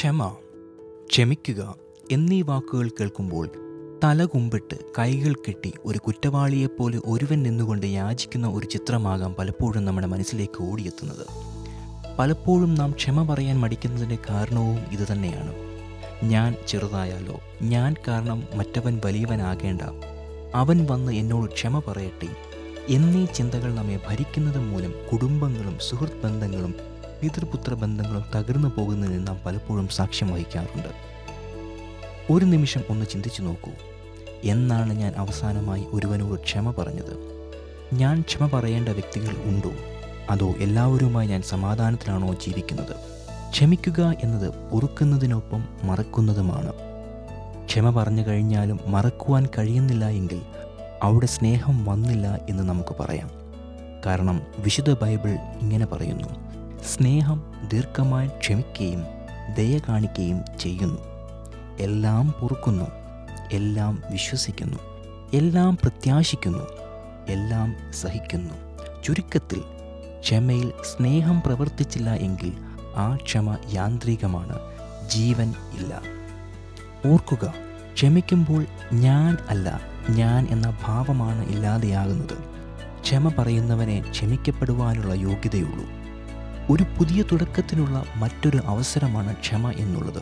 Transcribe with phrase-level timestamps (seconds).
[0.00, 0.26] ക്ഷമ
[1.10, 1.62] ക്ഷമിക്കുക
[2.10, 3.46] എന്നീ വാക്കുകൾ കേൾക്കുമ്പോൾ
[4.04, 11.26] തല കുമ്പിട്ട് കൈകൾ കെട്ടി ഒരു കുറ്റവാളിയെപ്പോലെ ഒരുവൻ നിന്നുകൊണ്ട് യാചിക്കുന്ന ഒരു ചിത്രമാകാം പലപ്പോഴും നമ്മുടെ മനസ്സിലേക്ക് ഓടിയെത്തുന്നത്
[12.18, 15.52] പലപ്പോഴും നാം ക്ഷമ പറയാൻ മടിക്കുന്നതിൻ്റെ കാരണവും ഇതുതന്നെയാണ്
[16.24, 17.36] ഞാൻ ചെറുതായാലോ
[17.62, 19.82] ഞാൻ കാരണം മറ്റവൻ വലിയവനാകേണ്ട
[20.54, 22.30] അവൻ വന്ന് എന്നോട് ക്ഷമ പറയട്ടെ
[22.88, 26.74] എന്നീ ചിന്തകൾ നമ്മെ ഭരിക്കുന്നത് മൂലം കുടുംബങ്ങളും സുഹൃത്ത് ബന്ധങ്ങളും
[27.22, 30.90] പിതൃപുത്ര ബന്ധങ്ങളും തകർന്നു പോകുന്നതിന് നാം പലപ്പോഴും സാക്ഷ്യം വഹിക്കാറുണ്ട്
[32.30, 33.72] ഒരു നിമിഷം ഒന്ന് ചിന്തിച്ചു നോക്കൂ
[34.44, 37.14] എന്നാണ് ഞാൻ അവസാനമായി ഒരുവനോട് ക്ഷമ പറഞ്ഞത്
[37.92, 39.72] ഞാൻ ക്ഷമ പറയേണ്ട വ്യക്തികൾ ഉണ്ടോ
[40.30, 42.94] അതോ എല്ലാവരുമായി ഞാൻ സമാധാനത്തിലാണോ ജീവിക്കുന്നത്
[43.50, 46.72] ക്ഷമിക്കുക എന്നത് പൊറുക്കുന്നതിനൊപ്പം മറക്കുന്നതുമാണ്
[47.66, 50.40] ക്ഷമ പറഞ്ഞു കഴിഞ്ഞാലും മറക്കുവാൻ കഴിയുന്നില്ല എങ്കിൽ
[51.02, 53.28] അവിടെ സ്നേഹം വന്നില്ല എന്ന് നമുക്ക് പറയാം
[54.06, 55.32] കാരണം വിശുദ്ധ ബൈബിൾ
[55.62, 56.30] ഇങ്ങനെ പറയുന്നു
[56.84, 57.38] സ്നേഹം
[57.68, 59.02] ദീർഘമായി ക്ഷമിക്കുകയും
[59.54, 61.00] ദയ കാണിക്കുകയും ചെയ്യുന്നു
[61.80, 62.88] എല്ലാം പൊറുക്കുന്നു
[63.52, 64.78] എല്ലാം വിശ്വസിക്കുന്നു
[65.34, 66.64] എല്ലാം പ്രത്യാശിക്കുന്നു
[67.28, 67.76] എല്ലാം
[67.92, 68.54] സഹിക്കുന്നു
[69.04, 69.60] ചുരുക്കത്തിൽ
[70.20, 72.52] ക്ഷമയിൽ സ്നേഹം പ്രവർത്തിച്ചില്ല എങ്കിൽ
[72.96, 74.56] ആ ക്ഷമ യാന്ത്രികമാണ്
[75.06, 75.92] ജീവൻ ഇല്ല
[77.06, 77.54] ഓർക്കുക
[77.94, 78.62] ക്ഷമിക്കുമ്പോൾ
[78.92, 79.80] ഞാൻ അല്ല
[80.10, 82.36] ഞാൻ എന്ന ഭാവമാണ് ഇല്ലാതെയാകുന്നത്
[83.02, 85.86] ക്ഷമ പറയുന്നവനെ ക്ഷമിക്കപ്പെടുവാനുള്ള യോഗ്യതയുള്ളൂ
[86.70, 90.21] ഒരു പുതിയ തുടക്കത്തിനുള്ള മറ്റൊരു അവസരമാണ് ക്ഷമ എന്നുള്ളത്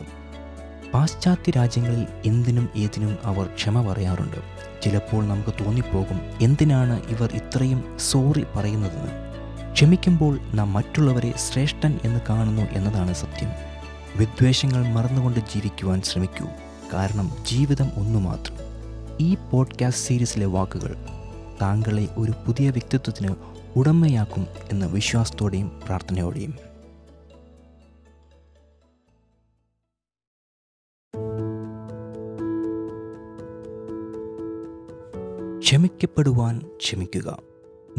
[0.93, 4.39] പാശ്ചാത്യ രാജ്യങ്ങളിൽ എന്തിനും ഏതിനും അവർ ക്ഷമ പറയാറുണ്ട്
[4.83, 9.13] ചിലപ്പോൾ നമുക്ക് തോന്നിപ്പോകും എന്തിനാണ് ഇവർ ഇത്രയും സോറി പറയുന്നതെന്ന്
[9.73, 13.51] ക്ഷമിക്കുമ്പോൾ നാം മറ്റുള്ളവരെ ശ്രേഷ്ഠൻ എന്ന് കാണുന്നു എന്നതാണ് സത്യം
[14.17, 16.47] വിദ്വേഷങ്ങൾ മറന്നുകൊണ്ട് ജീവിക്കുവാൻ ശ്രമിക്കൂ
[16.93, 18.57] കാരണം ജീവിതം ഒന്നു മാത്രം
[19.19, 20.91] ഈ പോഡ്കാസ്റ്റ് സീരീസിലെ വാക്കുകൾ
[21.61, 23.31] താങ്കളെ ഒരു പുതിയ വ്യക്തിത്വത്തിന്
[23.75, 26.53] ഉടമയാക്കും എന്ന വിശ്വാസത്തോടെയും പ്രാർത്ഥനയോടെയും
[35.59, 37.37] ക്ഷമിക്കപ്പെടുവാൻ ക്ഷമിക്കുക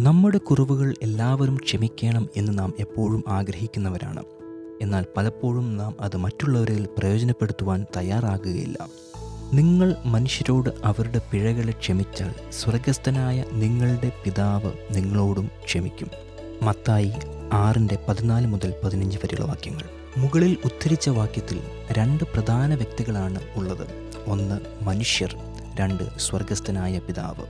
[0.00, 4.23] നമ്മുടെ കുറവുകൾ എല്ലാവരും ക്ഷമിക്കണം എന്ന് നാം എപ്പോഴും ആഗ്രഹിക്കുന്നവരാണ്
[4.83, 9.10] എന്നാൽ പലപ്പോഴും നാം അത് മറ്റുള്ളവരിൽ പ്രയോജനപ്പെടുത്തുവാൻ തയ്യാറാകുകയില്ല
[9.53, 16.11] നിങ്ങൾ മനുഷ്യരോട് അവരുടെ പിഴകളെ ക്ഷമിച്ചാൽ സ്വർഗസ്ഥനായ നിങ്ങളുടെ പിതാവ് നിങ്ങളോടും ക്ഷമിക്കും
[16.63, 17.13] മത്തായി
[17.53, 19.87] ആറിൻ്റെ പതിനാല് മുതൽ പതിനഞ്ച് വരെയുള്ള വാക്യങ്ങൾ
[20.17, 21.59] മുകളിൽ ഉദ്ധരിച്ച വാക്യത്തിൽ
[21.93, 23.85] രണ്ട് പ്രധാന വ്യക്തികളാണ് ഉള്ളത്
[24.27, 24.59] ഒന്ന്
[24.85, 25.33] മനുഷ്യർ
[25.75, 27.47] രണ്ട് സ്വർഗസ്ഥനായ പിതാവ്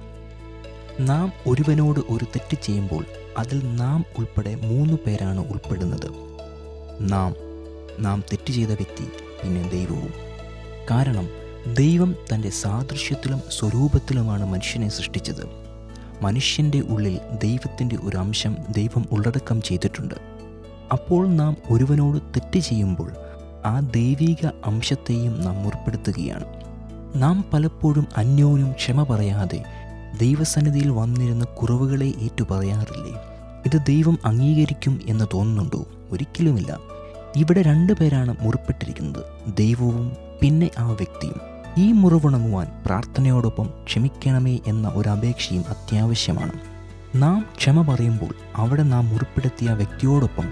[1.01, 3.05] നാം ഒരുവനോട് ഒരു തെറ്റ് ചെയ്യുമ്പോൾ
[3.39, 6.09] അതിൽ നാം ഉൾപ്പെടെ മൂന്ന് പേരാണ് ഉൾപ്പെടുന്നത്
[7.13, 7.33] നാം
[7.99, 9.07] നാം തെറ്റ് ചെയ്ത വ്യക്തി
[9.43, 10.13] പിന്നെ ദൈവവും
[10.91, 11.27] കാരണം
[11.67, 15.49] ദൈവം തൻ്റെ സാദൃശ്യത്തിലും സ്വരൂപത്തിലുമാണ് മനുഷ്യനെ സൃഷ്ടിച്ചത്
[16.23, 20.15] മനുഷ്യൻ്റെ ഉള്ളിൽ ദൈവത്തിൻ്റെ ഒരു അംശം ദൈവം ഉള്ളടക്കം ചെയ്തിട്ടുണ്ട്
[20.93, 23.11] അപ്പോൾ നാം ഒരുവനോട് തെറ്റ് ചെയ്യുമ്പോൾ
[23.65, 26.47] ആ ദൈവിക അംശത്തെയും നാം മുറിപ്പെടുത്തുകയാണ്
[27.17, 29.61] നാം പലപ്പോഴും അന്യോന്യം ക്ഷമ പറയാതെ
[30.19, 33.15] ദൈവസന്നിധിയിൽ വന്നിരുന്ന കുറവുകളെ ഏറ്റുപറയാറില്ലേ
[33.67, 35.87] ഇത് ദൈവം അംഗീകരിക്കും എന്ന് തോന്നുന്നുണ്ടോ
[36.11, 36.79] ഒരിക്കലുമില്ല
[37.37, 39.25] ഇവിടെ രണ്ടു പേരാണ് മുറിപ്പെട്ടിരിക്കുന്നത്
[39.57, 40.30] ദൈവവും
[40.43, 41.39] പിന്നെ ആ വ്യക്തിയും
[41.79, 46.55] ഈ മുറിവുണങ്ങുവാൻ പ്രാർത്ഥനയോടൊപ്പം ക്ഷമിക്കണമേ എന്ന ഒരു അപേക്ഷയും അത്യാവശ്യമാണ്
[47.15, 50.47] നാം ക്ഷമ പറയുമ്പോൾ അവിടെ നാം മുറിപ്പെടുത്തിയ വ്യക്തിയോടൊപ്പം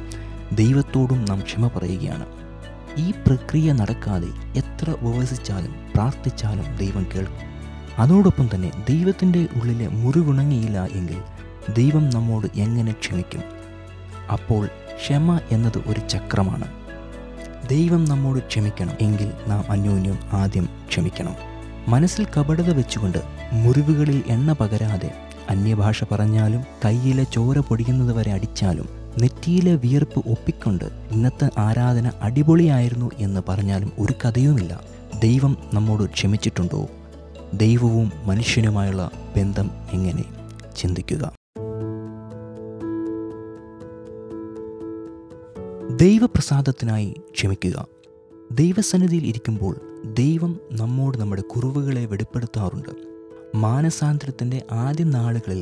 [0.53, 2.27] ദൈവത്തോടും നാം ക്ഷമ പറയുകയാണ്
[2.99, 4.31] ഈ പ്രക്രിയ നടക്കാതെ
[4.57, 7.45] എത്ര ഉപവസിച്ചാലും പ്രാർത്ഥിച്ചാലും ദൈവം കേൾക്കും
[7.99, 11.21] അതോടൊപ്പം തന്നെ ദൈവത്തിൻ്റെ ഉള്ളിലെ മുറിവുണങ്ങിയില്ല എങ്കിൽ
[11.75, 13.43] ദൈവം നമ്മോട് എങ്ങനെ ക്ഷമിക്കും
[14.31, 14.63] അപ്പോൾ
[14.97, 16.69] ക്ഷമ എന്നത് ഒരു ചക്രമാണ്
[17.67, 21.35] ദൈവം നമ്മോട് ക്ഷമിക്കണം എങ്കിൽ നാം അന്യോന്യം ആദ്യം ക്ഷമിക്കണം
[21.89, 23.21] മനസ്സിൽ കപടത വെച്ചുകൊണ്ട്
[23.53, 25.11] മുറിവുകളിൽ എണ്ണ പകരാതെ
[25.51, 28.89] അന്യഭാഷ പറഞ്ഞാലും കയ്യിലെ ചോര പൊടിയുന്നത് വരെ അടിച്ചാലും
[29.19, 34.75] നെറ്റിയിലെ വിയർപ്പ് ഒപ്പിക്കൊണ്ട് ഇന്നത്തെ ആരാധന അടിപൊളിയായിരുന്നു എന്ന് പറഞ്ഞാലും ഒരു കഥയുമില്ല
[35.21, 36.83] ദൈവം നമ്മോട് ക്ഷമിച്ചിട്ടുണ്ടോ
[37.55, 39.11] ദൈവവും മനുഷ്യനുമായുള്ള
[39.37, 40.25] ബന്ധം എങ്ങനെ
[40.77, 41.38] ചിന്തിക്കുക
[45.97, 47.87] ദൈവപ്രസാദത്തിനായി ക്ഷമിക്കുക
[48.51, 49.75] ദൈവസന്നിധിയിൽ ഇരിക്കുമ്പോൾ
[50.15, 52.91] ദൈവം നമ്മോട് നമ്മുടെ കുറവുകളെ വെളിപ്പെടുത്താറുണ്ട്
[53.55, 55.63] മാനസാന്തരത്തിൻ്റെ ആദ്യ നാളുകളിൽ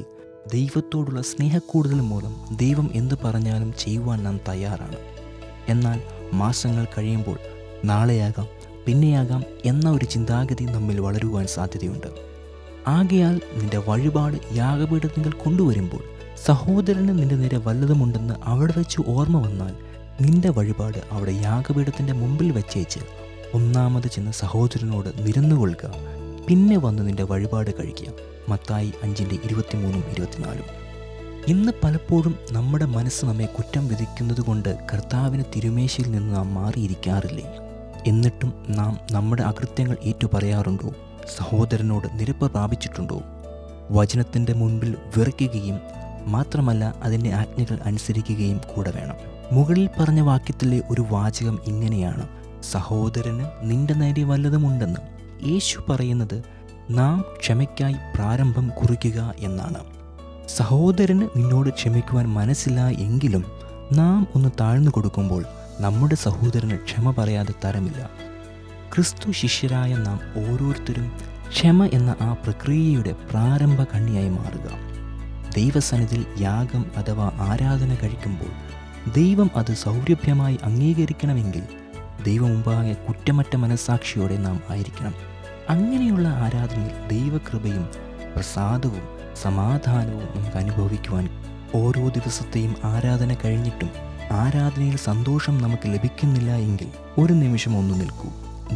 [0.52, 2.56] ദൈവത്തോടുള്ള സ്നേഹക്കൂടുതൽ മൂലം
[2.56, 4.98] ദൈവം എന്ത് പറഞ്ഞാലും ചെയ്യുവാൻ നാം തയ്യാറാണ്
[5.68, 6.00] എന്നാൽ
[6.32, 7.38] മാസങ്ങൾ കഴിയുമ്പോൾ
[7.84, 8.48] നാളെയാകാം
[8.86, 12.10] പിന്നെയാകാം എന്ന ഒരു ചിന്താഗതി നമ്മിൽ വളരുവാൻ സാധ്യതയുണ്ട്
[12.86, 16.02] ആകയാൽ നിന്റെ വഴിപാട് യാഗപീഠത്തിങ്കൽ കൊണ്ടുവരുമ്പോൾ
[16.46, 19.74] സഹോദരന് നിന്റെ നേരെ വല്ലതുമുണ്ടെന്ന് അവിടെ വെച്ച് ഓർമ്മ വന്നാൽ
[20.20, 23.00] നിന്റെ വഴിപാട് അവിടെ യാഗപീഠത്തിൻ്റെ മുമ്പിൽ വെച്ചേച്ച്
[23.54, 25.84] ഒന്നാമത് ചെന്ന് സഹോദരനോട് നിരന്നുകൊള്ളുക
[26.48, 28.10] പിന്നെ വന്ന് നിന്റെ വഴിപാട് കഴിക്കുക
[28.48, 30.68] മത്തായി അഞ്ചിൻ്റെ ഇരുപത്തിമൂന്നും ഇരുപത്തിനാലും
[31.46, 37.46] ഇന്ന് പലപ്പോഴും നമ്മുടെ മനസ്സ് നമ്മെ കുറ്റം വിധിക്കുന്നത് കൊണ്ട് കർത്താവിന് തിരുമേശയിൽ നിന്ന് നാം മാറിയിരിക്കാറില്ലേ
[38.06, 40.90] എന്നിട്ടും നാം നമ്മുടെ അകൃത്യങ്ങൾ ഏറ്റുപറയാറുണ്ടോ
[41.36, 43.18] സഹോദരനോട് നിരപ്പ് പ്രാപിച്ചിട്ടുണ്ടോ
[43.90, 45.78] വചനത്തിൻ്റെ മുൻപിൽ വിറയ്ക്കുകയും
[46.26, 49.18] മാത്രമല്ല അതിൻ്റെ ആജ്ഞകൾ അനുസരിക്കുകയും കൂടെ വേണം
[49.52, 52.24] മുകളിൽ പറഞ്ഞ വാക്യത്തിലെ ഒരു വാചകം ഇങ്ങനെയാണ്
[52.64, 55.02] സഹോദരന് നിന്റെ നേരെ വല്ലതുമുണ്ടെന്ന്
[55.46, 56.38] യേശു പറയുന്നത്
[56.90, 59.80] നാം ക്ഷമയ്ക്കായി പ്രാരംഭം കുറിക്കുക എന്നാണ്
[60.56, 63.44] സഹോദരന് നിന്നോട് ക്ഷമിക്കുവാൻ മനസ്സില്ല എങ്കിലും
[63.92, 65.42] നാം ഒന്ന് താഴ്ന്നു കൊടുക്കുമ്പോൾ
[65.80, 68.02] നമ്മുടെ സഹോദരന് ക്ഷമ പറയാതെ തരമില്ല
[68.92, 71.08] ക്രിസ്തു ശിഷ്യരായ നാം ഓരോരുത്തരും
[71.50, 74.68] ക്ഷമ എന്ന ആ പ്രക്രിയയുടെ പ്രാരംഭ കണ്ണിയായി മാറുക
[75.54, 78.52] ദൈവസന്നിധിയിൽ യാഗം അഥവാ ആരാധന കഴിക്കുമ്പോൾ
[79.14, 81.62] ദൈവം അത് സൗരഭ്യമായി അംഗീകരിക്കണമെങ്കിൽ
[82.24, 85.14] ദൈവമുമ്പാകെ കുറ്റമറ്റ മനസ്സാക്ഷിയോടെ നാം ആയിരിക്കണം
[85.68, 87.84] അങ്ങനെയുള്ള ആരാധനയിൽ ദൈവകൃപയും
[88.34, 89.04] പ്രസാദവും
[89.42, 91.28] സമാധാനവും നമുക്ക് അനുഭവിക്കുവാൻ
[91.74, 93.90] ഓരോ ദിവസത്തെയും ആരാധന കഴിഞ്ഞിട്ടും
[94.32, 96.88] ആരാധനയിൽ സന്തോഷം നമുക്ക് ലഭിക്കുന്നില്ല എങ്കിൽ
[97.18, 98.30] ഒരു നിമിഷം ഒന്ന് നിൽക്കൂ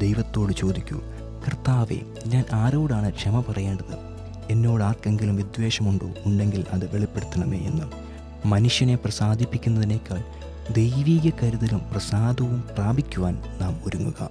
[0.00, 0.98] ദൈവത്തോട് ചോദിക്കൂ
[1.44, 2.00] കർത്താവെ
[2.26, 3.96] ഞാൻ ആരോടാണ് ക്ഷമ പറയേണ്ടത്
[4.50, 7.86] എന്നോട് ആർക്കെങ്കിലും വിദ്വേഷമുണ്ടോ ഉണ്ടെങ്കിൽ അത് വെളിപ്പെടുത്തണമേ എന്ന്
[8.46, 10.20] മനുഷ്യനെ പ്രസാദിപ്പിക്കുന്നതിനേക്കാൾ
[10.72, 14.30] ദൈവീക കരുതലും പ്രസാദവും പ്രാപിക്കുവാൻ നാം ഒരുങ്ങുക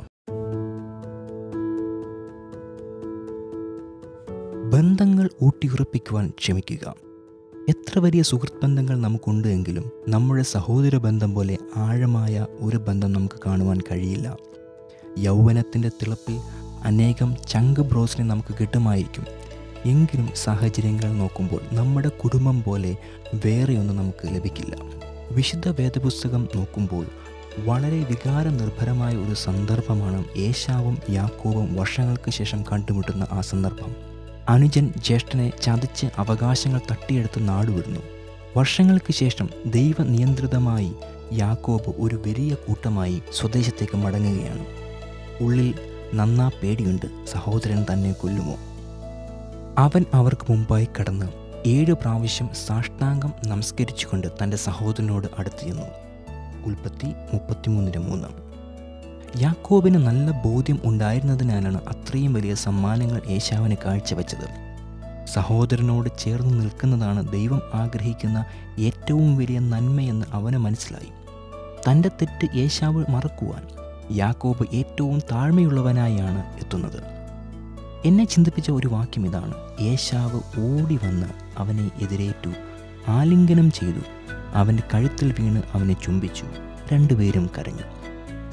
[4.73, 6.95] ബന്ധങ്ങൾ ഊട്ടിയുറപ്പിക്കുവാൻ ക്ഷമിക്കുക
[7.69, 11.57] എത്ര വലിയ സുഹൃത്ത് ബന്ധങ്ങൾ നമുക്കുണ്ട് എങ്കിലും നമ്മുടെ സഹോദര ബന്ധം പോലെ
[11.77, 12.45] ആഴമായ
[12.59, 14.37] ഒരു ബന്ധം നമുക്ക് കാണുവാൻ കഴിയില്ല
[15.17, 16.37] യൗവനത്തിൻ്റെ തിളപ്പിൽ
[16.83, 19.25] അനേകം ചങ്ക് ബ്രോസിനെ നമുക്ക് കിട്ടുമായിരിക്കും
[19.85, 22.91] എങ്കിലും സാഹചര്യങ്ങൾ നോക്കുമ്പോൾ നമ്മുടെ കുടുംബം പോലെ
[23.35, 24.75] വേറെയൊന്നും നമുക്ക് ലഭിക്കില്ല
[25.31, 27.05] വിശുദ്ധ വേദപുസ്തകം നോക്കുമ്പോൾ
[27.67, 33.91] വളരെ വികാര നിർഭരമായ ഒരു സന്ദർഭമാണ് ഏശാവും യാക്കോവും വർഷങ്ങൾക്ക് ശേഷം കണ്ടുമുട്ടുന്ന ആ സന്ദർഭം
[34.49, 38.01] അനുജൻ ജ്യേഷ്ഠനെ ചതിച്ച് അവകാശങ്ങൾ തട്ടിയെടുത്ത് നാടുവിടുന്നു
[38.55, 39.47] വർഷങ്ങൾക്ക് ശേഷം
[39.65, 40.91] ദൈവനിയന്ത്രിതമായി
[41.33, 44.65] യാക്കോബ് ഒരു വലിയ കൂട്ടമായി സ്വദേശത്തേക്ക് മടങ്ങുകയാണ്
[45.41, 45.73] ഉള്ളിൽ
[46.13, 48.68] നന്നാ പേടിയുണ്ട് സഹോദരൻ തന്നെ കൊല്ലുമോ
[49.79, 51.27] അവൻ അവർക്ക് മുമ്പായി കടന്ന്
[51.67, 55.87] ഏഴ് പ്രാവശ്യം സാഷ്ടാംഗം നമസ്കരിച്ചുകൊണ്ട് തൻ്റെ സഹോദരനോട് അടുത്തു ചെന്നു
[56.65, 58.29] ഉൽപ്പത്തി മുപ്പത്തിമൂന്നിൻ്റെ മൂന്ന്
[59.41, 64.47] യാക്കോബിന് നല്ല ബോധ്യം ഉണ്ടായിരുന്നതിനാലാണ് അത്രയും വലിയ സമ്മാനങ്ങൾ യേശാവിന് കാഴ്ചവെച്ചത്
[65.27, 68.39] സഹോദരനോട് ചേർന്ന് നിൽക്കുന്നതാണ് ദൈവം ആഗ്രഹിക്കുന്ന
[68.79, 71.11] ഏറ്റവും വലിയ നന്മയെന്ന് അവന് മനസ്സിലായി
[71.87, 73.63] തൻ്റെ തെറ്റ് യേശാവ് മറക്കുവാൻ
[74.15, 77.18] യാക്കോബ് ഏറ്റവും താഴ്മയുള്ളവനായാണ് എത്തുന്നത്
[78.05, 79.55] എന്നെ ചിന്തിപ്പിച്ച ഒരു വാക്യം ഇതാണ്
[79.81, 81.29] യേശാവ് ഓടി വന്ന്
[81.57, 82.51] അവനെ എതിരേറ്റു
[83.09, 84.03] ആലിംഗനം ചെയ്തു
[84.53, 86.45] അവൻ്റെ കഴുത്തിൽ വീണ് അവനെ ചുംബിച്ചു
[86.91, 87.87] രണ്ടുപേരും കരഞ്ഞു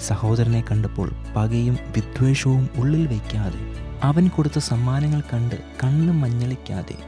[0.00, 3.61] സഹോദരനെ കണ്ടപ്പോൾ പകയും വിദ്വേഷവും ഉള്ളിൽ വയ്ക്കാതെ
[4.03, 6.97] അവൻ കൊടുത്ത സമ്മാനങ്ങൾ കണ്ട് കണ്ണ് മഞ്ഞളിക്കാതെ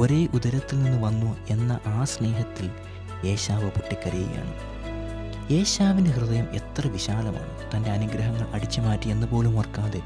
[0.00, 2.66] ഒരേ ഉദരത്തിൽ നിന്ന് വന്നു എന്ന ആ സ്നേഹത്തിൽ
[3.24, 4.54] യേശാവ് പൊട്ടിക്കരയുകയാണ്
[5.52, 10.02] യേശാവിൻ്റെ ഹൃദയം എത്ര വിശാലമാണ് തൻ്റെ അനുഗ്രഹങ്ങൾ അടിച്ചു മാറ്റി എന്ന് പോലും ഓർക്കാതെ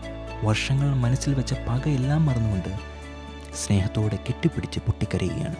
[0.44, 2.72] വർഷങ്ങൾ മനസ്സിൽ വെച്ച പകയെല്ലാം മറന്നുകൊണ്ട്
[3.56, 5.58] സ്നേഹത്തോടെ കെട്ടിപ്പിടിച്ച് പൊട്ടിക്കരയുകയാണ്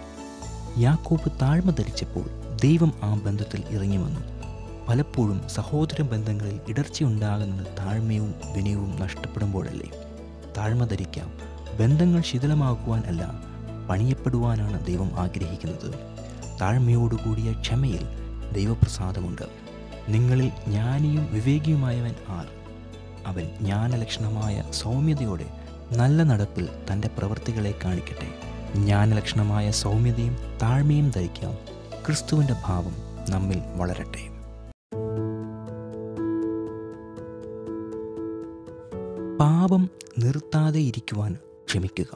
[0.80, 2.24] യാക്കോബ് താഴ്മ ധരിച്ചപ്പോൾ
[2.62, 4.22] ദൈവം ആ ബന്ധത്തിൽ ഇറങ്ങി വന്നു
[4.88, 9.88] പലപ്പോഴും സഹോദര ബന്ധങ്ങളിൽ ഇടർച്ചയുണ്ടാകുന്നത് താഴ്മയും വിനയവും നഷ്ടപ്പെടുമ്പോഴല്ലേ
[10.56, 11.28] താഴ്മ ധരിക്കാം
[11.78, 13.22] ബന്ധങ്ങൾ ശിഥിലമാക്കുവാൻ അല്ല
[13.88, 15.88] പണിയപ്പെടുവാനാണ് ദൈവം ആഗ്രഹിക്കുന്നത്
[16.60, 18.04] താഴ്മയോടുകൂടിയ ക്ഷമയിൽ
[18.52, 19.46] ദൈവപ്രസാദമുണ്ട്
[20.08, 22.46] നിങ്ങളിൽ ജ്ഞാനിയും വിവേകിയുമായവൻ ആർ
[23.26, 25.46] അവൻ ജ്ഞാനലക്ഷണമായ സൗമ്യതയോടെ
[25.92, 28.28] നല്ല നടപ്പിൽ തൻ്റെ പ്രവൃത്തികളെ കാണിക്കട്ടെ
[28.76, 31.54] ജ്ഞാനലക്ഷണമായ സൗമ്യതയും താഴ്മയും ധരിക്കാം
[32.06, 32.94] ക്രിസ്തുവിൻ്റെ ഭാവം
[33.30, 34.22] നമ്മിൽ വളരട്ടെ
[39.38, 39.82] പാപം
[40.18, 41.32] നിർത്താതെ ഇരിക്കുവാൻ
[41.68, 42.10] ക്ഷമിക്കുക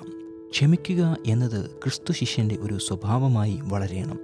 [0.51, 4.19] ക്ഷമിക്കുക എന്നത് ക്രിസ്തു ശിഷ്യൻ്റെ ഒരു സ്വഭാവമായി വളരെയണം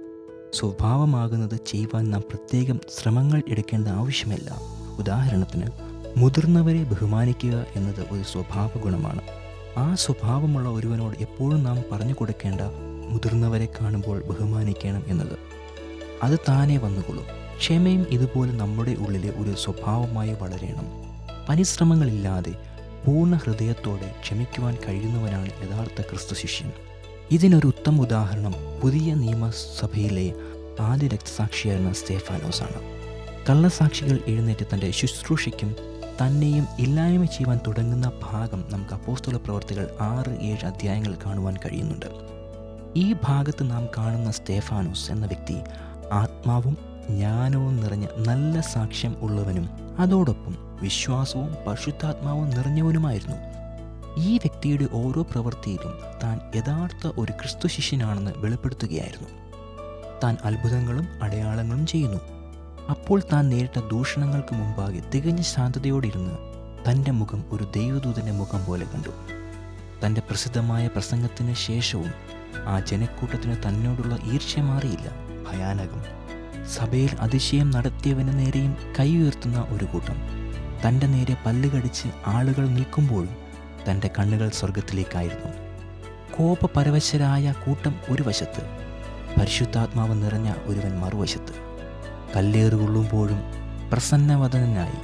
[0.55, 4.49] സ്വഭാവമാകുന്നത് ചെയ്യുവാൻ നാം പ്രത്യേകം ശ്രമങ്ങൾ എടുക്കേണ്ട ആവശ്യമില്ല
[4.99, 5.67] ഉദാഹരണത്തിന്
[6.15, 9.21] മുതിർന്നവരെ ബഹുമാനിക്കുക എന്നത് ഒരു സ്വഭാവ ഗുണമാണ്
[9.77, 12.61] ആ സ്വഭാവമുള്ള ഒരുവനോട് എപ്പോഴും നാം പറഞ്ഞു കൊടുക്കേണ്ട
[13.09, 15.35] മുതിർന്നവരെ കാണുമ്പോൾ ബഹുമാനിക്കണം എന്നത്
[16.23, 17.27] അത് താനെ വന്നുകൊള്ളും
[17.59, 20.87] ക്ഷമയും ഇതുപോലെ നമ്മുടെ ഉള്ളിലെ ഒരു സ്വഭാവമായി വളരണം
[21.49, 22.53] പരിശ്രമങ്ങളില്ലാതെ
[23.05, 26.69] പൂർണ്ണ ഹൃദയത്തോടെ ക്ഷമിക്കുവാൻ കഴിയുന്നവനാണ് യഥാർത്ഥ ക്രിസ്തു ശിഷ്യൻ
[27.31, 30.27] ഇതിനൊരു ഉത്തമ ഉദാഹരണം പുതിയ നിയമസഭയിലെ
[30.83, 32.79] ആദ്യ രക്തസാക്ഷിയായിരുന്ന സ്റ്റേഫാനോസാണ്
[33.49, 35.71] കള്ളസാക്ഷികൾ എഴുന്നേറ്റ് തൻ്റെ ശുശ്രൂഷയ്ക്കും
[36.21, 42.09] തന്നെയും ഇല്ലായ്മ ചെയ്യുവാൻ തുടങ്ങുന്ന ഭാഗം നമുക്ക് അപ്പോസ്തല പ്രവർത്തികൾ ആറ് ഏഴ് അധ്യായങ്ങൾ കാണുവാൻ കഴിയുന്നുണ്ട്
[42.95, 45.57] ഈ ഭാഗത്ത് നാം കാണുന്ന സ്റ്റേഫാനോസ് എന്ന വ്യക്തി
[46.11, 46.75] ആത്മാവും
[47.09, 49.69] ജ്ഞാനവും നിറഞ്ഞ നല്ല സാക്ഷ്യം ഉള്ളവനും
[49.99, 50.55] അതോടൊപ്പം
[50.81, 53.37] വിശ്വാസവും പരിശുദ്ധാത്മാവും നിറഞ്ഞവനുമായിരുന്നു
[54.19, 55.93] ഈ വ്യക്തിയുടെ ഓരോ പ്രവൃത്തിയിലും
[56.23, 59.29] താൻ യഥാർത്ഥ ഒരു ക്രിസ്തു ശിഷ്യനാണെന്ന് വെളിപ്പെടുത്തുകയായിരുന്നു
[60.23, 62.21] താൻ അത്ഭുതങ്ങളും അടയാളങ്ങളും ചെയ്യുന്നു
[62.89, 66.35] അപ്പോൾ താൻ നേരിട്ട ദൂഷണങ്ങൾക്ക് മുമ്പാകെ തികഞ്ഞ ശാന്തതയോടിരുന്ന്
[66.87, 69.13] തൻ്റെ മുഖം ഒരു ദൈവദൂതൻ്റെ മുഖം പോലെ കണ്ടു
[70.03, 72.11] തൻ്റെ പ്രസിദ്ധമായ പ്രസംഗത്തിന് ശേഷവും
[72.67, 75.07] ആ ജനക്കൂട്ടത്തിന് തന്നോടുള്ള ഈർഷ്യ മാറിയില്ല
[75.43, 76.01] ഭയാനകം
[76.67, 80.19] സഭയിൽ അതിശയം നടത്തിയവന് നേരെയും കൈ ഉയർത്തുന്ന ഒരു കൂട്ടം
[80.83, 83.33] തൻ്റെ നേരെ പല്ലുകടിച്ച് ആളുകൾ നീക്കുമ്പോഴും
[83.87, 85.51] തൻ്റെ കണ്ണുകൾ സ്വർഗത്തിലേക്കായിരുന്നു
[86.31, 88.63] കോപപരവശരായ കൂട്ടം ഒരു വശത്ത്
[89.37, 91.53] പരിശുദ്ധാത്മാവ് നിറഞ്ഞ ഒരുവൻ മറുവശത്ത്
[92.35, 93.39] കല്ലേറുകൊള്ളുമ്പോഴും
[93.89, 94.99] പ്രസന്നവദനായി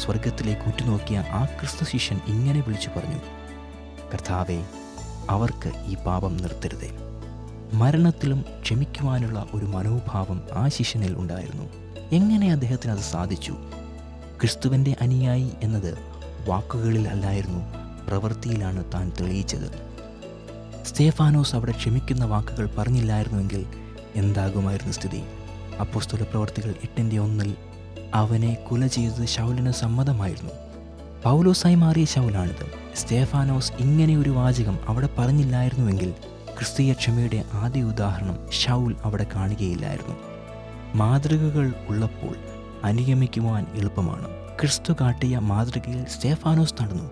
[0.00, 3.20] സ്വർഗത്തിലേക്ക് ഉറ്റുനോക്കിയ ആ ക്രിസ്തു ശിഷ്യൻ ഇങ്ങനെ വിളിച്ചു പറഞ്ഞു
[4.12, 4.58] കർത്താവെ
[5.30, 6.90] അവർക്ക് ഈ പാപം നിർത്തരുതേ
[7.72, 11.66] മരണത്തിലും ക്ഷമിക്കുവാനുള്ള ഒരു മനോഭാവം ആ ശിഷ്യനിൽ ഉണ്ടായിരുന്നു
[12.12, 13.54] എങ്ങനെ അദ്ദേഹത്തിന് അത് സാധിച്ചു
[14.38, 15.92] ക്രിസ്തുവിൻ്റെ അനുയായി എന്നത്
[16.48, 17.62] വാക്കുകളിൽ അല്ലായിരുന്നു
[18.06, 19.68] പ്രവൃത്തിയിലാണ് താൻ തെളിയിച്ചത്
[20.86, 23.62] സ്റ്റേഫാനോസ് അവിടെ ക്ഷമിക്കുന്ന വാക്കുകൾ പറഞ്ഞില്ലായിരുന്നുവെങ്കിൽ
[24.16, 25.20] എന്താകുമായിരുന്നു സ്ഥിതി
[25.80, 27.50] അപ്പോസ്തല പ്രവർത്തികൾ എട്ടിൻ്റെ ഒന്നിൽ
[28.14, 30.54] അവനെ കുല ചെയ്തത് ശൗലിന് സമ്മതമായിരുന്നു
[31.24, 32.66] പൗലോസായി മാറിയ ശൗലാണിത്
[32.96, 36.10] സ്റ്റേഫാനോസ് ഇങ്ങനെ ഒരു വാചകം അവിടെ പറഞ്ഞില്ലായിരുന്നുവെങ്കിൽ
[36.56, 40.16] ക്രിസ്തീയ ക്ഷമയുടെ ആദ്യ ഉദാഹരണം ഷൗൽ അവിടെ കാണുകയില്ലായിരുന്നു
[40.96, 42.34] മാതൃകകൾ ഉള്ളപ്പോൾ
[42.84, 44.28] അനുഗമിക്കുവാൻ എളുപ്പമാണ്
[44.60, 47.08] ക്രിസ്തു കാട്ടിയ മാതൃകയിൽ സ്റ്റേഫാനോസ് നടന്നു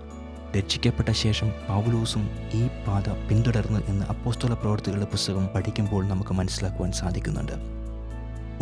[0.57, 2.25] രക്ഷിക്കപ്പെട്ട ശേഷം പൗലോസും
[2.55, 7.57] ഈ പാത പിന്തുടർന്നു എന്ന് അപ്പോസ്തല പ്രവർത്തികളുടെ പുസ്തകം പഠിക്കുമ്പോൾ നമുക്ക് മനസ്സിലാക്കുവാൻ സാധിക്കുന്നുണ്ട്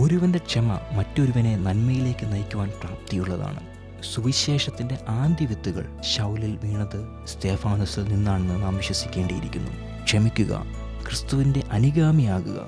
[0.00, 3.63] ഒരുവൻ്റെ ക്ഷമ മറ്റൊരുവനെ നന്മയിലേക്ക് നയിക്കുവാൻ പ്രാപ്തിയുള്ളതാണ്
[4.05, 4.97] സുവിശേഷത്തിൻ്റെ
[5.47, 6.99] വിത്തുകൾ ശൗലിൽ വീണത്
[7.27, 9.73] സ്തേഫാനസിൽ നിന്നാണെന്ന് നാം വിശ്വസിക്കേണ്ടിയിരിക്കുന്നു
[10.05, 10.53] ക്ഷമിക്കുക
[11.03, 12.61] ക്രിസ്തുവിൻ്റെ അനുഗാമിയാകുക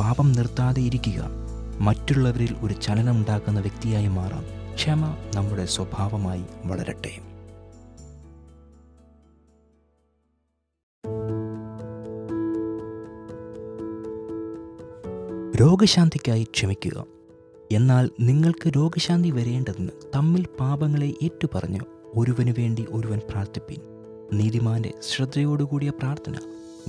[0.00, 1.20] പാപം നിർത്താതെ ഇരിക്കുക
[1.80, 4.46] മറ്റുള്ളവരിൽ ഒരു ചലനമുണ്ടാക്കുന്ന വ്യക്തിയായി മാറാം
[4.74, 5.02] ക്ഷമ
[5.34, 7.14] നമ്മുടെ സ്വഭാവമായി വളരട്ടെ
[15.60, 16.98] രോഗശാന്തിക്കായി ക്ഷമിക്കുക
[17.70, 21.80] എന്നാൽ നിങ്ങൾക്ക് രോഗശാന്തി വരേണ്ടതെന്ന് തമ്മിൽ പാപങ്ങളെ ഏറ്റുപറഞ്ഞ്
[22.14, 23.80] ഒരുവന് വേണ്ടി ഒരുവൻ പ്രാർത്ഥിപ്പിൻ
[24.32, 26.36] നീതിമാന്റെ ശ്രദ്ധയോടുകൂടിയ പ്രാർത്ഥന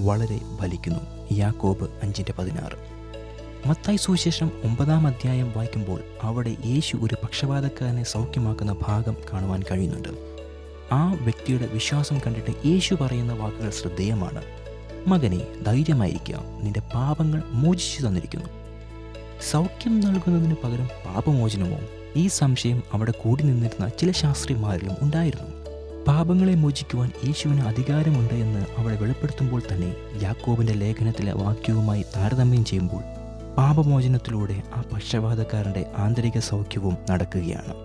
[0.00, 1.02] വളരെ ഫലിക്കുന്നു
[1.34, 2.78] യാക്കോബ് അഞ്ചിൻ്റെ പതിനാറ്
[3.66, 6.00] മത്തായി സുവിശേഷം ഒമ്പതാം അധ്യായം വായിക്കുമ്പോൾ
[6.24, 10.14] അവിടെ യേശു ഒരു പക്ഷപാതക്കാരനെ സൗഖ്യമാക്കുന്ന ഭാഗം കാണുവാൻ കഴിയുന്നുണ്ട്
[10.92, 14.42] ആ വ്യക്തിയുടെ വിശ്വാസം കണ്ടിട്ട് യേശു പറയുന്ന വാക്കുകൾ ശ്രദ്ധേയമാണ്
[15.08, 18.50] മകനെ ധൈര്യമായിരിക്കുക നിന്റെ പാപങ്ങൾ മോചിച്ചു തന്നിരിക്കുന്നു
[19.46, 21.80] സൗഖ്യം നൽകുന്നതിന് പകരം പാപമോചനമോ
[22.16, 25.50] ഈ സംശയം അവിടെ കൂടി നിന്നിരുന്ന ചില ശാസ്ത്രിമാരിലും ഉണ്ടായിരുന്നു
[26.08, 29.90] പാപങ്ങളെ മോചിക്കുവാൻ യേശുവിന് അധികാരമുണ്ട് എന്ന് അവളെ വെളിപ്പെടുത്തുമ്പോൾ തന്നെ
[30.22, 33.04] യാക്കോബിൻ്റെ ലേഖനത്തിലെ വാക്യവുമായി താരതമ്യം ചെയ്യുമ്പോൾ
[33.58, 37.74] പാപമോചനത്തിലൂടെ ആ പക്ഷപാതക്കാരൻ്റെ ആന്തരിക സൗഖ്യവും നടക്കുകയാണ്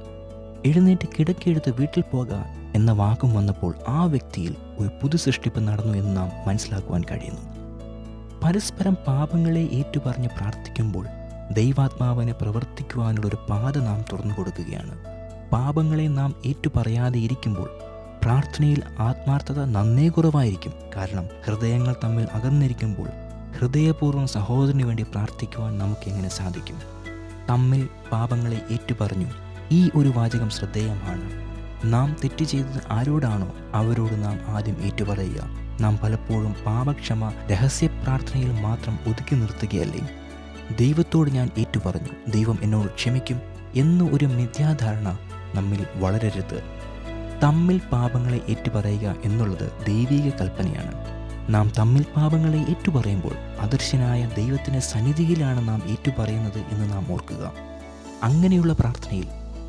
[0.65, 2.39] എഴുന്നേറ്റ് കിടക്കിയെടുത്ത് വീട്ടിൽ പോകുക
[2.75, 7.45] എന്ന വാക്കും വന്നപ്പോൾ ആ വ്യക്തിയിൽ ഒരു പുതു സൃഷ്ടിപ്പ് നടന്നു എന്ന് നാം മനസ്സിലാക്കുവാൻ കഴിയുന്നു
[8.43, 11.05] പരസ്പരം പാപങ്ങളെ ഏറ്റുപറഞ്ഞ് പ്രാർത്ഥിക്കുമ്പോൾ
[11.55, 14.95] ദൈവാത്മാവിനെ പ്രവർത്തിക്കുവാനുള്ളൊരു പാത നാം തുറന്നു കൊടുക്കുകയാണ്
[15.53, 17.69] പാപങ്ങളെ നാം ഏറ്റുപറയാതെ ഇരിക്കുമ്പോൾ
[18.23, 23.09] പ്രാർത്ഥനയിൽ ആത്മാർത്ഥത നന്നേ കുറവായിരിക്കും കാരണം ഹൃദയങ്ങൾ തമ്മിൽ അകന്നിരിക്കുമ്പോൾ
[23.59, 26.79] ഹൃദയപൂർവ്വം സഹോദരന് വേണ്ടി പ്രാർത്ഥിക്കുവാൻ നമുക്ക് എങ്ങനെ സാധിക്കും
[27.51, 29.29] തമ്മിൽ പാപങ്ങളെ ഏറ്റുപറഞ്ഞു
[29.73, 31.29] ഈ ഒരു വാചകം ശ്രദ്ധേയമാണ്
[31.93, 33.49] നാം തെറ്റ് ചെയ്തത് ആരോടാണോ
[33.75, 35.43] അവരോട് നാം ആദ്യം ഏറ്റുപറയുക
[35.81, 40.03] നാം പലപ്പോഴും പാപക്ഷമ രഹസ്യ പ്രാർത്ഥനയിൽ മാത്രം ഒതുക്കി നിർത്തുകയല്ലേ
[40.75, 43.41] ദൈവത്തോട് ഞാൻ ഏറ്റുപറഞ്ഞു ദൈവം എന്നോട് ക്ഷമിക്കും
[43.75, 45.19] എന്ന ഒരു മിഥ്യാധാരണ
[45.55, 46.63] നമ്മിൽ വളരരുത്
[47.43, 50.95] തമ്മിൽ പാപങ്ങളെ ഏറ്റുപറയുക എന്നുള്ളത് ദൈവിക കൽപ്പനയാണ്
[51.51, 57.53] നാം തമ്മിൽ പാപങ്ങളെ ഏറ്റുപറയുമ്പോൾ അദർശനായ ദൈവത്തിൻ്റെ സന്നിധിയിലാണ് നാം ഏറ്റുപറയുന്നത് എന്ന് നാം ഓർക്കുക
[58.23, 59.29] അങ്ങനെയുള്ള പ്രാർത്ഥനയിൽ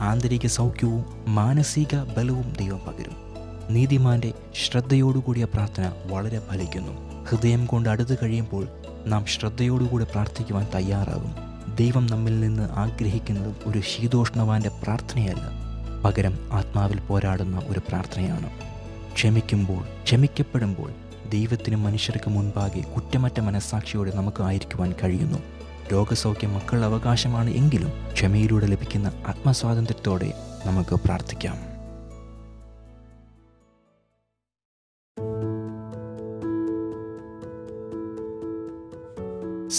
[0.01, 1.03] ആന്തരിക സൗഖ്യവും
[1.27, 3.15] മാനസിക ബലവും ദൈവം പകരും
[3.69, 4.33] നീതിമാൻ്റെ
[4.55, 7.06] ശ്രദ്ധയോടുകൂടിയ പ്രാർത്ഥന വളരെ ഫലിക്കുന്നു
[7.27, 8.63] ഹൃദയം കൊണ്ട് അടുത്ത് കഴിയുമ്പോൾ
[9.07, 11.33] നാം ശ്രദ്ധയോടുകൂടി പ്രാർത്ഥിക്കുവാൻ തയ്യാറാകും
[11.75, 15.45] ദൈവം നമ്മിൽ നിന്ന് ആഗ്രഹിക്കുന്നത് ഒരു ശീതോഷ്ണവാൻ്റെ പ്രാർത്ഥനയല്ല
[16.03, 18.49] പകരം ആത്മാവിൽ പോരാടുന്ന ഒരു പ്രാർത്ഥനയാണ്
[19.13, 20.89] ക്ഷമിക്കുമ്പോൾ ക്ഷമിക്കപ്പെടുമ്പോൾ
[21.31, 25.39] ദൈവത്തിനും മനുഷ്യർക്ക് മുൻപാകെ കുറ്റമറ്റ മനസ്സാക്ഷിയോടെ നമുക്ക് ആയിരിക്കുവാൻ കഴിയുന്നു
[25.91, 30.29] രോഗസൗഖ്യം മക്കളുടെ അവകാശമാണ് എങ്കിലും ക്ഷമയിലൂടെ ലഭിക്കുന്ന ആത്മസ്വാതന്ത്ര്യത്തോടെ
[30.65, 31.57] നമുക്ക് പ്രാർത്ഥിക്കാം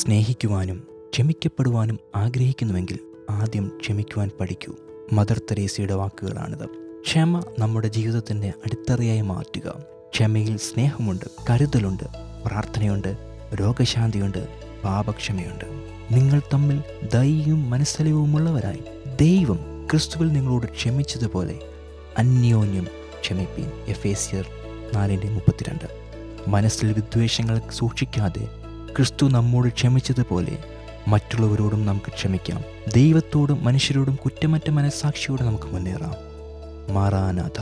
[0.00, 0.79] സ്നേഹിക്കുവാനും
[1.09, 2.99] ക്ഷമിക്കപ്പെടുവാനും ആഗ്രഹിക്കുന്നുവെങ്കിൽ
[3.31, 4.73] ആദ്യം ക്ഷമിക്കുവാൻ പഠിക്കൂ
[5.13, 6.67] മദർ തെരേസയുടെ വാക്കുകളാണിത്
[7.03, 9.69] ക്ഷമ നമ്മുടെ ജീവിതത്തിൻ്റെ അടിത്തറയായി മാറ്റുക
[10.11, 12.07] ക്ഷമയിൽ സ്നേഹമുണ്ട് കരുതലുണ്ട്
[12.47, 13.11] പ്രാർത്ഥനയുണ്ട്
[13.61, 14.43] രോഗശാന്തിയുണ്ട്
[14.85, 15.67] പാപക്ഷമയുണ്ട്
[16.13, 16.79] നിങ്ങൾ തമ്മിൽ
[17.15, 18.85] ദയയും മനസ്സലിവുമുള്ളവരായി
[19.17, 19.59] ദൈവം
[19.91, 21.57] ക്രിസ്തുവിൽ നിങ്ങളോട് ക്ഷമിച്ചതുപോലെ
[22.19, 22.87] അന്യോന്യം
[23.21, 24.47] ക്ഷമിപ്പീൻ എഫ് എ സിയർ
[24.95, 25.89] നാലിൻ്റെ മുപ്പത്തിരണ്ട്
[26.49, 28.45] മനസ്സിൽ വിദ്വേഷങ്ങൾ സൂക്ഷിക്കാതെ
[28.97, 30.57] ക്രിസ്തു നമ്മോട് ക്ഷമിച്ചതുപോലെ
[31.09, 32.61] മറ്റുള്ളവരോടും നമുക്ക് ക്ഷമിക്കാം
[32.95, 36.17] ദൈവത്തോടും മനുഷ്യരോടും കുറ്റമറ്റ മനസാക്ഷിയോടെ നമുക്ക് മുന്നേറാം
[36.95, 37.61] മാറാനാഥ